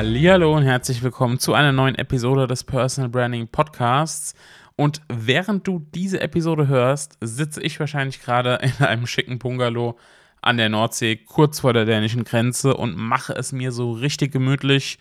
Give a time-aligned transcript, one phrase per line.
[0.00, 4.32] Hallo und herzlich willkommen zu einer neuen Episode des Personal Branding Podcasts.
[4.76, 9.98] Und während du diese Episode hörst, sitze ich wahrscheinlich gerade in einem schicken Bungalow
[10.40, 15.00] an der Nordsee, kurz vor der dänischen Grenze und mache es mir so richtig gemütlich,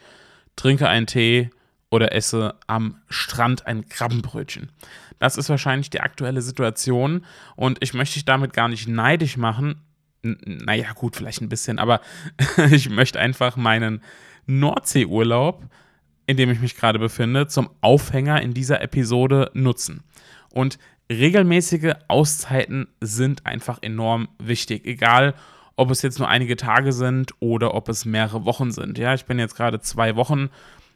[0.55, 1.51] trinke einen Tee
[1.91, 4.71] oder esse am Strand ein Krabbenbrötchen.
[5.19, 7.23] Das ist wahrscheinlich die aktuelle Situation
[7.55, 9.79] und ich möchte dich damit gar nicht neidisch machen.
[10.23, 12.01] N naja, gut, vielleicht ein bisschen, aber
[12.71, 14.01] ich möchte einfach meinen
[14.47, 15.63] Nordseeurlaub,
[16.25, 20.03] in dem ich mich gerade befinde, zum Aufhänger in dieser Episode nutzen.
[20.51, 20.79] Und
[21.11, 25.35] regelmäßige Auszeiten sind einfach enorm wichtig, egal
[25.75, 28.97] ob es jetzt nur einige Tage sind oder ob es mehrere Wochen sind.
[28.97, 30.49] Ja, ich bin jetzt gerade zwei Wochen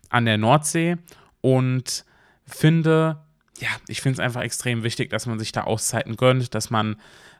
[0.10, 0.98] an der Nordsee
[1.40, 2.04] und
[2.48, 3.18] finde,
[3.60, 6.96] ja, ich finde es einfach extrem wichtig, dass man sich da Auszeiten gönnt, dass man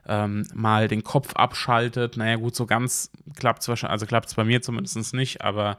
[0.06, 2.16] ähm, mal den Kopf abschaltet.
[2.16, 5.78] Naja, gut, so ganz klappt es wahrscheinlich, also klappt es bei mir zumindest nicht, aber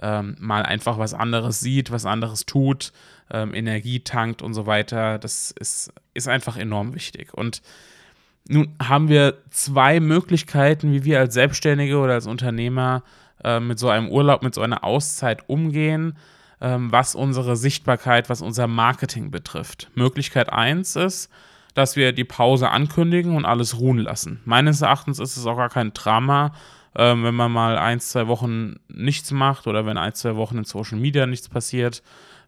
[0.00, 2.92] ähm, mal einfach was anderes sieht, was anderes tut,
[3.30, 5.18] ähm, Energie tankt und so weiter.
[5.18, 7.34] Das ist, ist einfach enorm wichtig.
[7.34, 7.62] Und
[8.48, 13.02] nun haben wir zwei Möglichkeiten, wie wir als Selbstständige oder als Unternehmer
[13.44, 16.16] äh, mit so einem Urlaub, mit so einer Auszeit umgehen,
[16.60, 19.90] ähm, was unsere Sichtbarkeit, was unser Marketing betrifft.
[19.94, 21.30] Möglichkeit 1 ist,
[21.74, 24.40] dass wir die Pause ankündigen und alles ruhen lassen.
[24.44, 26.52] Meines Erachtens ist es auch gar kein Drama,
[26.96, 30.64] ähm, wenn man mal ein, zwei Wochen nichts macht oder wenn ein, zwei Wochen in
[30.64, 32.02] Social Media nichts passiert.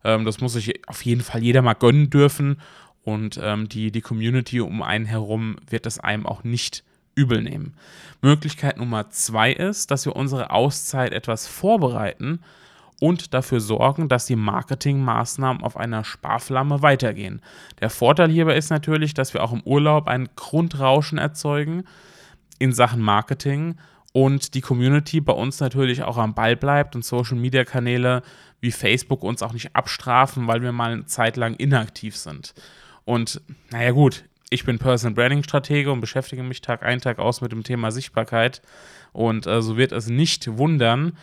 [0.05, 2.61] Ähm, das muss sich auf jeden Fall jeder mal gönnen dürfen
[3.05, 6.85] und ähm, die, die Community um einen herum wird das einem auch nicht
[7.15, 7.75] übel nehmen.
[8.23, 12.41] Möglichkeit Nummer zwei ist, dass wir unsere Auszeit etwas vorbereiten
[13.03, 17.43] und dafür sorgen, dass die Marketingmaßnahmen auf einer Sparflamme weitergehen.
[17.81, 21.83] Der Vorteil hierbei ist natürlich, dass wir auch im Urlaub ein Grundrauschen erzeugen
[22.61, 23.75] in Sachen Marketing
[24.13, 28.23] und die Community bei uns natürlich auch am Ball bleibt und Social Media Kanäle
[28.61, 32.55] wie Facebook uns auch nicht abstrafen, weil wir mal eine Zeit lang inaktiv sind.
[33.05, 33.41] Und
[33.73, 37.51] naja, gut, ich bin Personal Branding Stratege und beschäftige mich Tag ein, Tag aus mit
[37.51, 38.63] dem Thema Sichtbarkeit.
[39.13, 41.15] Und äh, so wird es nicht wundern,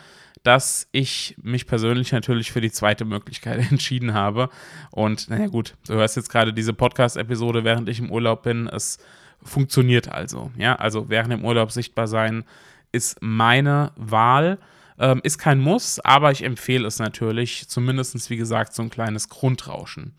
[0.42, 4.48] dass ich mich persönlich natürlich für die zweite Möglichkeit entschieden habe.
[4.90, 8.66] Und naja, gut, du hörst jetzt gerade diese Podcast-Episode, während ich im Urlaub bin.
[8.68, 8.98] Es
[9.42, 10.50] funktioniert also.
[10.56, 12.44] Ja, also während dem Urlaub sichtbar sein
[12.92, 14.58] ist meine Wahl.
[14.98, 17.68] Ähm, ist kein Muss, aber ich empfehle es natürlich.
[17.68, 20.14] Zumindest, wie gesagt, so ein kleines Grundrauschen.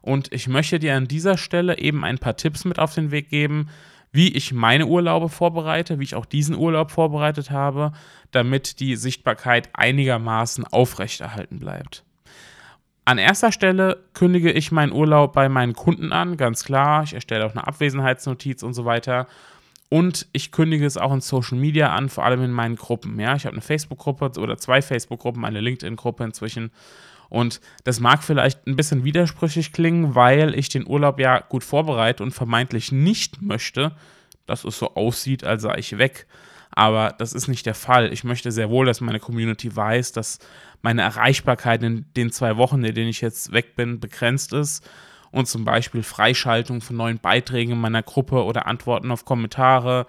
[0.00, 3.30] Und ich möchte dir an dieser Stelle eben ein paar Tipps mit auf den Weg
[3.30, 3.68] geben,
[4.14, 7.90] wie ich meine Urlaube vorbereite, wie ich auch diesen Urlaub vorbereitet habe,
[8.30, 12.04] damit die Sichtbarkeit einigermaßen aufrechterhalten bleibt.
[13.04, 17.02] An erster Stelle kündige ich meinen Urlaub bei meinen Kunden an, ganz klar.
[17.02, 19.26] Ich erstelle auch eine Abwesenheitsnotiz und so weiter.
[19.90, 23.18] Und ich kündige es auch in Social Media an, vor allem in meinen Gruppen.
[23.18, 26.70] Ja, ich habe eine Facebook-Gruppe oder zwei Facebook-Gruppen, eine LinkedIn-Gruppe inzwischen.
[27.28, 32.22] Und das mag vielleicht ein bisschen widersprüchlich klingen, weil ich den Urlaub ja gut vorbereite
[32.22, 33.92] und vermeintlich nicht möchte,
[34.46, 36.26] dass es so aussieht, als sei ich weg.
[36.70, 38.12] Aber das ist nicht der Fall.
[38.12, 40.40] Ich möchte sehr wohl, dass meine Community weiß, dass
[40.82, 44.88] meine Erreichbarkeit in den zwei Wochen, in denen ich jetzt weg bin, begrenzt ist
[45.30, 50.06] und zum Beispiel Freischaltung von neuen Beiträgen in meiner Gruppe oder Antworten auf Kommentare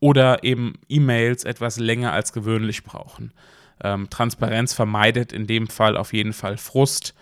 [0.00, 3.32] oder eben E-Mails etwas länger als gewöhnlich brauchen.
[3.82, 7.14] Ähm, Transparenz vermeidet in dem Fall auf jeden Fall Frust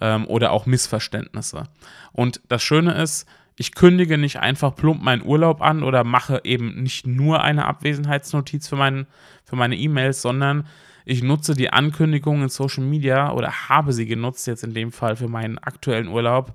[0.00, 1.64] ähm, oder auch Missverständnisse.
[2.12, 3.26] Und das Schöne ist,
[3.56, 8.68] ich kündige nicht einfach plump meinen Urlaub an oder mache eben nicht nur eine Abwesenheitsnotiz
[8.68, 9.06] für, mein,
[9.44, 10.66] für meine E-Mails, sondern
[11.04, 15.16] ich nutze die Ankündigung in Social Media oder habe sie genutzt, jetzt in dem Fall
[15.16, 16.54] für meinen aktuellen Urlaub,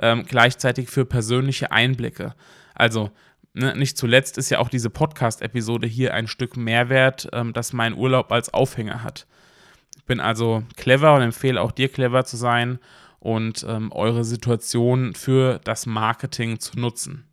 [0.00, 2.34] ähm, gleichzeitig für persönliche Einblicke.
[2.74, 3.10] Also
[3.54, 7.94] ne, nicht zuletzt ist ja auch diese Podcast-Episode hier ein Stück Mehrwert, ähm, das mein
[7.94, 9.26] Urlaub als Aufhänger hat.
[9.96, 12.78] Ich bin also clever und empfehle auch dir clever zu sein
[13.18, 17.26] und ähm, eure Situation für das Marketing zu nutzen.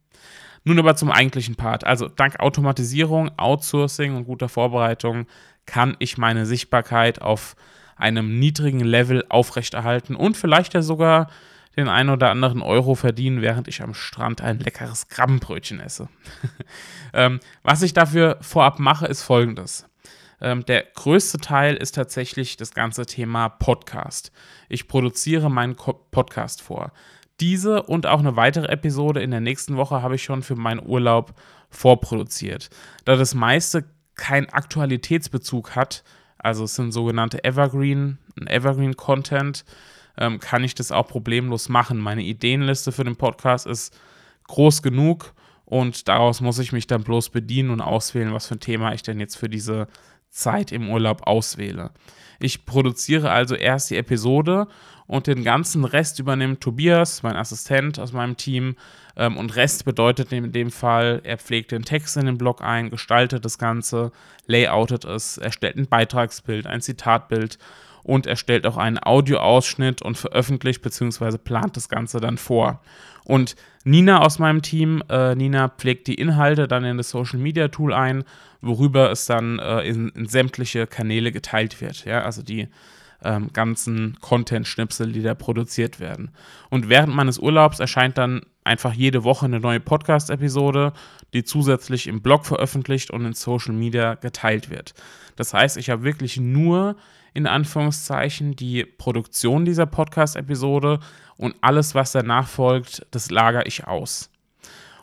[0.63, 1.85] Nun aber zum eigentlichen Part.
[1.85, 5.25] Also dank Automatisierung, Outsourcing und guter Vorbereitung
[5.65, 7.55] kann ich meine Sichtbarkeit auf
[7.95, 11.29] einem niedrigen Level aufrechterhalten und vielleicht ja sogar
[11.77, 16.09] den einen oder anderen Euro verdienen, während ich am Strand ein leckeres Krabbenbrötchen esse.
[17.13, 19.88] ähm, was ich dafür vorab mache, ist folgendes.
[20.41, 24.31] Ähm, der größte Teil ist tatsächlich das ganze Thema Podcast.
[24.69, 26.91] Ich produziere meinen Podcast vor.
[27.39, 30.83] Diese und auch eine weitere Episode in der nächsten Woche habe ich schon für meinen
[30.83, 31.35] Urlaub
[31.69, 32.69] vorproduziert.
[33.06, 33.85] Da das meiste
[34.15, 36.03] keinen Aktualitätsbezug hat,
[36.39, 39.65] also es sind sogenannte Evergreen, Evergreen Content,
[40.17, 41.99] ähm, kann ich das auch problemlos machen.
[41.99, 43.97] Meine Ideenliste für den Podcast ist
[44.47, 45.33] groß genug
[45.65, 49.03] und daraus muss ich mich dann bloß bedienen und auswählen, was für ein Thema ich
[49.03, 49.87] denn jetzt für diese
[50.29, 51.91] Zeit im Urlaub auswähle.
[52.39, 54.67] Ich produziere also erst die Episode
[55.07, 58.75] und den ganzen Rest übernimmt Tobias, mein Assistent aus meinem Team.
[59.15, 62.89] Ähm, und Rest bedeutet in dem Fall, er pflegt den Text in den Blog ein,
[62.89, 64.11] gestaltet das Ganze,
[64.45, 67.57] layoutet es, erstellt ein Beitragsbild, ein Zitatbild
[68.07, 71.38] und erstellt auch einen Audioausschnitt und veröffentlicht bzw.
[71.38, 72.81] plant das Ganze dann vor.
[73.25, 77.68] Und Nina aus meinem Team, äh, Nina pflegt die Inhalte dann in das Social Media
[77.68, 78.24] Tool ein,
[78.62, 82.06] worüber es dann äh, in, in, sämtliche Kanäle geteilt wird.
[82.06, 82.24] Ja?
[82.24, 82.69] Also die
[83.23, 86.31] ähm, ganzen Content-Schnipsel, die da produziert werden.
[86.69, 90.93] Und während meines Urlaubs erscheint dann einfach jede Woche eine neue Podcast-Episode,
[91.33, 94.93] die zusätzlich im Blog veröffentlicht und in Social Media geteilt wird.
[95.35, 96.95] Das heißt, ich habe wirklich nur
[97.33, 100.99] in Anführungszeichen die Produktion dieser Podcast-Episode
[101.37, 104.31] und alles, was danach folgt, das lagere ich aus.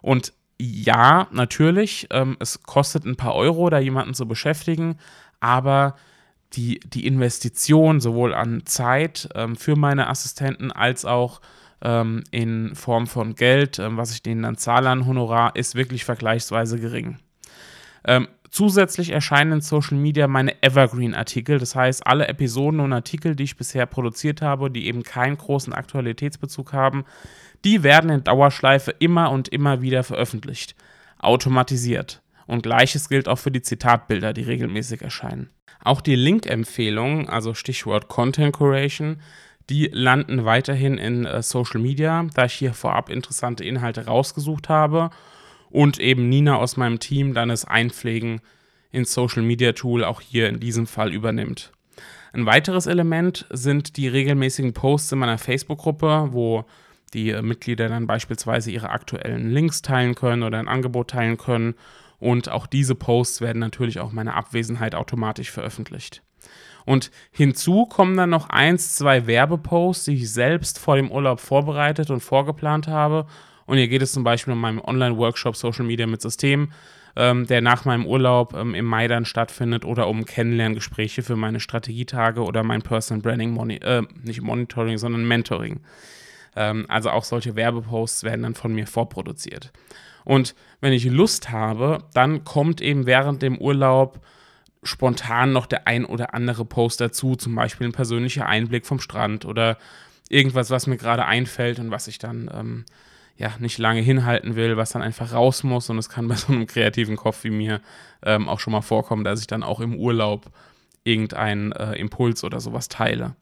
[0.02, 4.98] Und ja, natürlich, ähm, es kostet ein paar Euro, da jemanden zu beschäftigen,
[5.40, 5.96] aber
[6.56, 11.40] die, die Investition sowohl an Zeit ähm, für meine Assistenten als auch
[11.82, 16.04] ähm, in Form von Geld, ähm, was ich denen dann zahle an Honorar, ist wirklich
[16.04, 17.18] vergleichsweise gering.
[18.06, 23.44] Ähm, zusätzlich erscheinen in Social Media meine Evergreen-Artikel, das heißt alle Episoden und Artikel, die
[23.44, 27.04] ich bisher produziert habe, die eben keinen großen Aktualitätsbezug haben,
[27.64, 30.74] die werden in Dauerschleife immer und immer wieder veröffentlicht,
[31.18, 32.22] automatisiert.
[32.46, 35.50] Und gleiches gilt auch für die Zitatbilder, die regelmäßig erscheinen.
[35.82, 39.20] Auch die Link-Empfehlungen, also Stichwort Content Curation,
[39.70, 45.10] die landen weiterhin in äh, Social Media, da ich hier vorab interessante Inhalte rausgesucht habe
[45.70, 48.40] und eben Nina aus meinem Team dann das Einpflegen
[48.92, 51.72] ins Social Media Tool auch hier in diesem Fall übernimmt.
[52.32, 56.64] Ein weiteres Element sind die regelmäßigen Posts in meiner Facebook-Gruppe, wo
[57.12, 61.74] die Mitglieder dann beispielsweise ihre aktuellen Links teilen können oder ein Angebot teilen können.
[62.24, 66.22] Und auch diese Posts werden natürlich auch meine Abwesenheit automatisch veröffentlicht.
[66.86, 72.08] Und hinzu kommen dann noch eins, zwei Werbeposts, die ich selbst vor dem Urlaub vorbereitet
[72.08, 73.26] und vorgeplant habe.
[73.66, 76.72] Und hier geht es zum Beispiel um meinen Online-Workshop Social Media mit System,
[77.14, 81.60] ähm, der nach meinem Urlaub ähm, im Mai dann stattfindet, oder um Kennenlerngespräche für meine
[81.60, 85.80] Strategietage oder mein Personal Branding, Moni äh, nicht Monitoring, sondern Mentoring.
[86.56, 89.72] Ähm, also auch solche Werbeposts werden dann von mir vorproduziert.
[90.24, 94.20] Und wenn ich Lust habe, dann kommt eben während dem Urlaub
[94.82, 99.44] spontan noch der ein oder andere Post dazu, zum Beispiel ein persönlicher Einblick vom Strand
[99.44, 99.78] oder
[100.28, 102.84] irgendwas, was mir gerade einfällt und was ich dann ähm,
[103.36, 105.90] ja nicht lange hinhalten will, was dann einfach raus muss.
[105.90, 107.80] Und es kann bei so einem kreativen Kopf wie mir
[108.22, 110.50] ähm, auch schon mal vorkommen, dass ich dann auch im Urlaub
[111.04, 113.36] irgendeinen äh, Impuls oder sowas teile.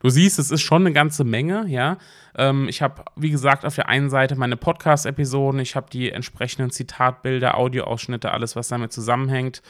[0.00, 1.96] Du siehst, es ist schon eine ganze Menge, ja.
[2.36, 6.70] Ähm, ich habe, wie gesagt, auf der einen Seite meine Podcast-Episoden, ich habe die entsprechenden
[6.70, 9.62] Zitatbilder, Audioausschnitte, alles, was damit zusammenhängt.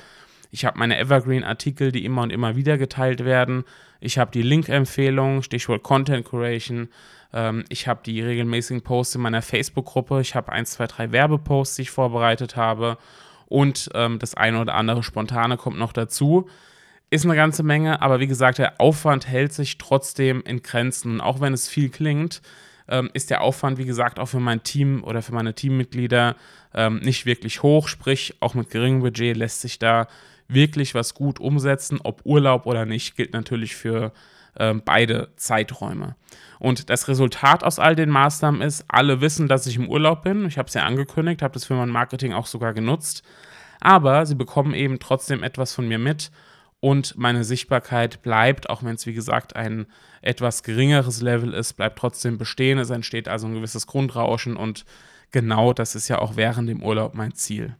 [0.50, 3.64] Ich habe meine Evergreen-Artikel, die immer und immer wieder geteilt werden.
[4.00, 6.88] Ich habe die Link-Empfehlung, Stichwort Content Curation.
[7.32, 10.20] Ähm, ich habe die regelmäßigen Posts in meiner Facebook-Gruppe.
[10.20, 12.98] Ich habe ein, zwei, drei Werbeposts, die ich vorbereitet habe.
[13.46, 16.48] Und ähm, das eine oder andere Spontane kommt noch dazu.
[17.08, 21.20] Ist eine ganze Menge, aber wie gesagt, der Aufwand hält sich trotzdem in Grenzen.
[21.20, 22.42] Auch wenn es viel klingt,
[22.88, 26.34] ähm, ist der Aufwand, wie gesagt, auch für mein Team oder für meine Teammitglieder
[26.74, 27.86] ähm, nicht wirklich hoch.
[27.86, 30.08] Sprich, auch mit geringem Budget lässt sich da
[30.48, 32.00] wirklich was gut umsetzen.
[32.02, 34.12] Ob Urlaub oder nicht, gilt natürlich für
[34.58, 36.16] ähm, beide Zeiträume.
[36.58, 40.44] Und das Resultat aus all den Maßnahmen ist, alle wissen, dass ich im Urlaub bin.
[40.46, 43.22] Ich habe es ja angekündigt, habe das für mein Marketing auch sogar genutzt.
[43.80, 46.32] Aber sie bekommen eben trotzdem etwas von mir mit
[46.80, 49.86] und meine Sichtbarkeit bleibt, auch wenn es wie gesagt ein
[50.22, 52.78] etwas geringeres Level ist, bleibt trotzdem bestehen.
[52.78, 54.84] Es entsteht also ein gewisses Grundrauschen und
[55.30, 57.76] genau das ist ja auch während dem Urlaub mein Ziel.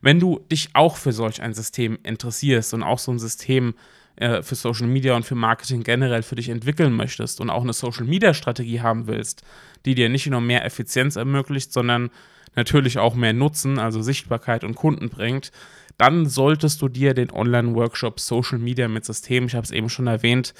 [0.00, 3.74] Wenn du dich auch für solch ein System interessierst und auch so ein System
[4.16, 7.72] äh, für Social Media und für Marketing generell für dich entwickeln möchtest und auch eine
[7.72, 9.42] Social Media Strategie haben willst,
[9.84, 12.10] die dir nicht nur mehr Effizienz ermöglicht, sondern
[12.56, 15.52] natürlich auch mehr Nutzen, also Sichtbarkeit und Kunden bringt,
[15.98, 20.06] dann solltest du dir den Online-Workshop Social Media mit System, ich habe es eben schon
[20.06, 20.54] erwähnt,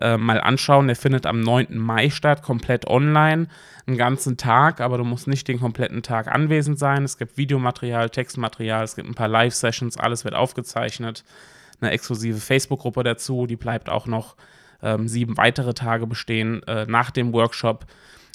[0.00, 0.86] äh, mal anschauen.
[0.86, 1.78] Der findet am 9.
[1.78, 3.48] Mai statt, komplett online,
[3.86, 7.04] einen ganzen Tag, aber du musst nicht den kompletten Tag anwesend sein.
[7.04, 11.24] Es gibt Videomaterial, Textmaterial, es gibt ein paar Live-Sessions, alles wird aufgezeichnet.
[11.80, 14.36] eine exklusive Facebook-Gruppe dazu, die bleibt auch noch
[14.82, 17.86] ähm, sieben weitere Tage bestehen äh, nach dem Workshop.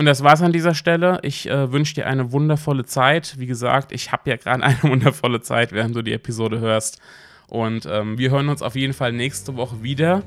[0.00, 1.18] Und das war's an dieser Stelle.
[1.20, 3.34] Ich äh, wünsche dir eine wundervolle Zeit.
[3.36, 7.02] Wie gesagt, ich habe ja gerade eine wundervolle Zeit, während du die Episode hörst.
[7.48, 10.22] Und ähm, wir hören uns auf jeden Fall nächste Woche wieder.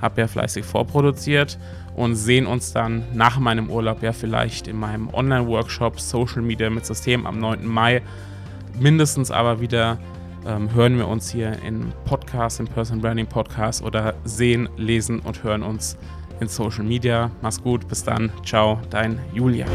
[0.00, 1.58] Hab ja fleißig vorproduziert
[1.94, 6.86] und sehen uns dann nach meinem Urlaub ja vielleicht in meinem Online-Workshop Social Media mit
[6.86, 7.66] System am 9.
[7.66, 8.00] Mai.
[8.80, 9.98] Mindestens aber wieder
[10.46, 15.42] ähm, hören wir uns hier im Podcast, im Person Branding Podcast oder sehen, lesen und
[15.42, 15.98] hören uns
[16.40, 17.30] in Social Media.
[17.42, 18.30] Mach's gut, bis dann.
[18.44, 19.66] Ciao, dein Julia.